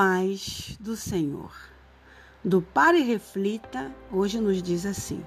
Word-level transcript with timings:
paz 0.00 0.78
do 0.80 0.96
Senhor. 0.96 1.52
Do 2.42 2.62
Pare 2.62 3.00
e 3.00 3.02
Reflita, 3.02 3.94
hoje 4.10 4.40
nos 4.40 4.62
diz 4.62 4.86
assim: 4.86 5.22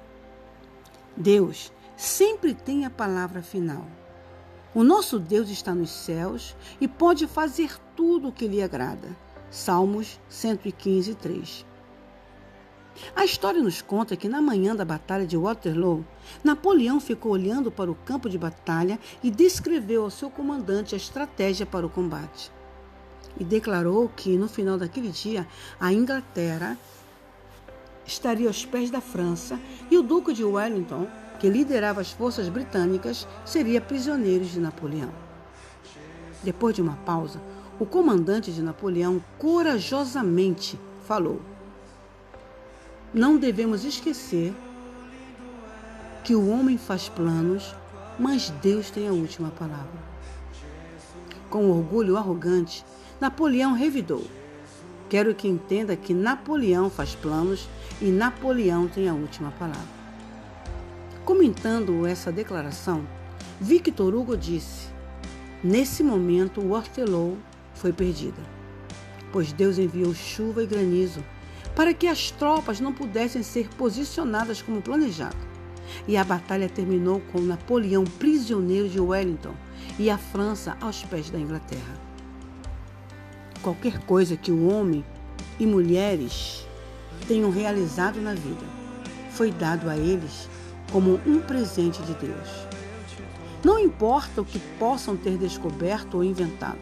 Deus 1.15 1.71
sempre 1.95 2.55
tem 2.55 2.83
a 2.83 2.89
palavra 2.89 3.43
final. 3.43 3.85
O 4.73 4.83
nosso 4.83 5.19
Deus 5.19 5.49
está 5.49 5.75
nos 5.75 5.91
céus 5.91 6.55
e 6.81 6.87
pode 6.87 7.27
fazer 7.27 7.77
tudo 7.95 8.29
o 8.29 8.31
que 8.31 8.47
lhe 8.47 8.63
agrada. 8.63 9.15
Salmos 9.51 10.19
115, 10.27 11.13
3. 11.13 11.65
A 13.15 13.23
história 13.23 13.61
nos 13.61 13.79
conta 13.79 14.17
que 14.17 14.27
na 14.27 14.41
manhã 14.41 14.75
da 14.75 14.83
Batalha 14.83 15.27
de 15.27 15.37
Waterloo, 15.37 16.03
Napoleão 16.43 16.99
ficou 16.99 17.33
olhando 17.33 17.71
para 17.71 17.91
o 17.91 17.95
campo 17.95 18.27
de 18.27 18.39
batalha 18.39 18.99
e 19.21 19.29
descreveu 19.29 20.03
ao 20.03 20.09
seu 20.09 20.31
comandante 20.31 20.95
a 20.95 20.97
estratégia 20.97 21.63
para 21.63 21.85
o 21.85 21.89
combate 21.91 22.51
e 23.39 23.43
declarou 23.43 24.09
que 24.09 24.37
no 24.37 24.47
final 24.47 24.77
daquele 24.77 25.09
dia 25.09 25.47
a 25.79 25.91
Inglaterra 25.91 26.77
estaria 28.05 28.47
aos 28.47 28.65
pés 28.65 28.91
da 28.91 29.01
França 29.01 29.59
e 29.89 29.97
o 29.97 30.03
Duque 30.03 30.33
de 30.33 30.43
Wellington, 30.43 31.07
que 31.39 31.49
liderava 31.49 32.01
as 32.01 32.11
forças 32.11 32.49
britânicas, 32.49 33.27
seria 33.45 33.81
prisioneiro 33.81 34.45
de 34.45 34.59
Napoleão. 34.59 35.11
Depois 36.43 36.75
de 36.75 36.81
uma 36.81 36.95
pausa, 36.97 37.41
o 37.79 37.85
comandante 37.85 38.51
de 38.51 38.61
Napoleão 38.61 39.23
corajosamente 39.37 40.79
falou: 41.05 41.41
Não 43.13 43.37
devemos 43.37 43.83
esquecer 43.83 44.53
que 46.23 46.35
o 46.35 46.49
homem 46.49 46.77
faz 46.77 47.09
planos, 47.09 47.75
mas 48.17 48.49
Deus 48.61 48.89
tem 48.89 49.07
a 49.07 49.11
última 49.11 49.49
palavra. 49.49 50.13
Com 51.49 51.69
orgulho 51.69 52.17
arrogante, 52.17 52.85
Napoleão 53.23 53.71
revidou. 53.71 54.25
Quero 55.09 55.33
que 55.33 55.47
entenda 55.47 55.95
que 55.95 56.13
Napoleão 56.13 56.89
faz 56.89 57.15
planos 57.15 57.69
e 58.01 58.11
Napoleão 58.11 58.89
tem 58.89 59.07
a 59.07 59.13
última 59.13 59.49
palavra. 59.51 59.87
Comentando 61.23 62.05
essa 62.05 62.33
declaração, 62.33 63.07
Victor 63.61 64.13
Hugo 64.13 64.35
disse: 64.35 64.89
Nesse 65.63 66.03
momento, 66.03 66.59
Waterloo 66.59 67.37
foi 67.73 67.93
perdida, 67.93 68.41
pois 69.31 69.53
Deus 69.53 69.77
enviou 69.77 70.13
chuva 70.13 70.61
e 70.61 70.67
granizo 70.67 71.23
para 71.73 71.93
que 71.93 72.07
as 72.07 72.29
tropas 72.29 72.81
não 72.81 72.91
pudessem 72.91 73.41
ser 73.41 73.69
posicionadas 73.77 74.61
como 74.61 74.81
planejado. 74.81 75.37
E 76.05 76.17
a 76.17 76.25
batalha 76.25 76.67
terminou 76.67 77.21
com 77.31 77.39
Napoleão 77.39 78.03
prisioneiro 78.03 78.89
de 78.89 78.99
Wellington 78.99 79.55
e 79.97 80.09
a 80.09 80.17
França 80.17 80.75
aos 80.81 81.03
pés 81.03 81.29
da 81.29 81.39
Inglaterra 81.39 82.12
qualquer 83.63 83.97
coisa 83.99 84.35
que 84.35 84.51
o 84.51 84.67
homem 84.67 85.03
e 85.57 85.65
mulheres 85.65 86.67
tenham 87.27 87.49
realizado 87.49 88.19
na 88.21 88.33
vida 88.33 88.65
foi 89.31 89.51
dado 89.51 89.89
a 89.89 89.97
eles 89.97 90.49
como 90.91 91.19
um 91.25 91.39
presente 91.39 92.01
de 92.03 92.13
Deus. 92.15 92.49
Não 93.63 93.79
importa 93.79 94.41
o 94.41 94.45
que 94.45 94.59
possam 94.77 95.15
ter 95.15 95.37
descoberto 95.37 96.15
ou 96.17 96.23
inventado, 96.23 96.77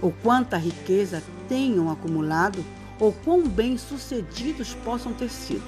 ou 0.00 0.12
quanta 0.22 0.58
riqueza 0.58 1.22
tenham 1.48 1.90
acumulado, 1.90 2.62
ou 3.00 3.12
quão 3.24 3.48
bem-sucedidos 3.48 4.74
possam 4.84 5.14
ter 5.14 5.30
sido. 5.30 5.64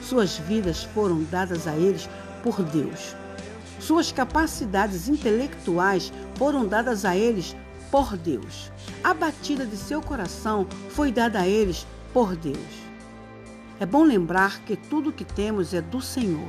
Suas 0.00 0.36
vidas 0.36 0.84
foram 0.84 1.24
dadas 1.24 1.66
a 1.66 1.74
eles 1.74 2.08
por 2.42 2.62
Deus. 2.62 3.16
Suas 3.80 4.12
capacidades 4.12 5.08
intelectuais 5.08 6.12
foram 6.36 6.66
dadas 6.66 7.04
a 7.04 7.16
eles 7.16 7.56
por 7.94 8.16
Deus. 8.16 8.72
A 9.04 9.14
batida 9.14 9.64
de 9.64 9.76
seu 9.76 10.02
coração 10.02 10.66
foi 10.88 11.12
dada 11.12 11.38
a 11.38 11.46
eles 11.46 11.86
por 12.12 12.34
Deus. 12.34 12.58
É 13.78 13.86
bom 13.86 14.02
lembrar 14.02 14.58
que 14.62 14.74
tudo 14.74 15.12
que 15.12 15.24
temos 15.24 15.72
é 15.72 15.80
do 15.80 16.00
Senhor. 16.00 16.48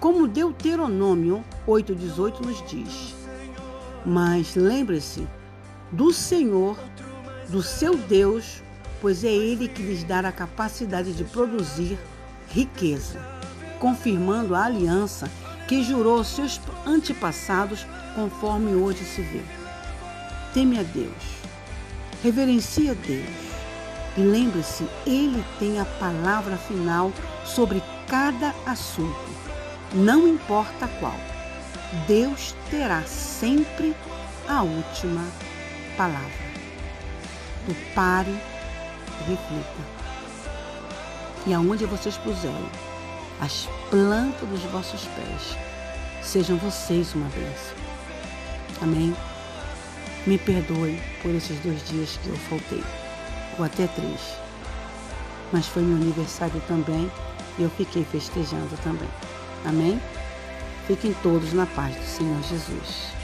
Como 0.00 0.26
Deuteronômio 0.26 1.44
8,18 1.68 2.44
nos 2.44 2.68
diz. 2.68 3.14
Mas 4.04 4.56
lembre-se 4.56 5.24
do 5.92 6.12
Senhor, 6.12 6.76
do 7.48 7.62
seu 7.62 7.96
Deus, 7.96 8.60
pois 9.00 9.22
é 9.22 9.32
Ele 9.32 9.68
que 9.68 9.84
lhes 9.84 10.02
dá 10.02 10.18
a 10.18 10.32
capacidade 10.32 11.12
de 11.12 11.22
produzir 11.22 11.96
riqueza, 12.48 13.24
confirmando 13.78 14.56
a 14.56 14.64
aliança 14.64 15.30
que 15.68 15.84
jurou 15.84 16.24
seus 16.24 16.60
antepassados, 16.84 17.86
conforme 18.16 18.74
hoje 18.74 19.04
se 19.04 19.22
vê. 19.22 19.59
Teme 20.52 20.80
a 20.80 20.82
Deus, 20.82 21.14
reverencie 22.24 22.90
a 22.90 22.94
Deus 22.94 23.50
e 24.16 24.20
lembre-se, 24.20 24.84
Ele 25.06 25.44
tem 25.60 25.78
a 25.78 25.84
palavra 25.84 26.56
final 26.56 27.12
sobre 27.44 27.80
cada 28.08 28.52
assunto, 28.66 29.30
não 29.94 30.26
importa 30.26 30.88
qual. 30.98 31.14
Deus 32.08 32.54
terá 32.68 33.02
sempre 33.02 33.94
a 34.48 34.62
última 34.62 35.24
palavra. 35.96 36.50
Do 37.66 37.74
pare 37.94 38.30
e 38.30 39.30
reflita. 39.30 40.00
E 41.46 41.54
aonde 41.54 41.86
vocês 41.86 42.16
puserem 42.18 42.68
as 43.40 43.68
plantas 43.88 44.48
dos 44.48 44.62
vossos 44.64 45.04
pés, 45.16 45.56
sejam 46.22 46.56
vocês 46.58 47.14
uma 47.14 47.28
bênção. 47.28 47.76
Amém? 48.82 49.14
Me 50.26 50.36
perdoe 50.38 51.00
por 51.22 51.34
esses 51.34 51.58
dois 51.60 51.82
dias 51.88 52.18
que 52.22 52.28
eu 52.28 52.36
faltei, 52.36 52.82
ou 53.58 53.64
até 53.64 53.86
três. 53.86 54.20
Mas 55.52 55.66
foi 55.66 55.82
meu 55.82 55.96
aniversário 55.96 56.60
também 56.68 57.10
e 57.58 57.62
eu 57.62 57.70
fiquei 57.70 58.04
festejando 58.04 58.76
também. 58.82 59.08
Amém? 59.64 60.00
Fiquem 60.86 61.14
todos 61.22 61.52
na 61.52 61.66
paz 61.66 61.94
do 61.96 62.04
Senhor 62.04 62.42
Jesus. 62.42 63.19